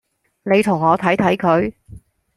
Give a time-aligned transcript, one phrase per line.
[0.41, 1.73] 你同我睇睇佢